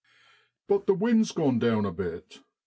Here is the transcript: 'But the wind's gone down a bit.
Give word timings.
'But 0.67 0.87
the 0.87 0.95
wind's 0.95 1.31
gone 1.31 1.59
down 1.59 1.85
a 1.85 1.91
bit. 1.91 2.39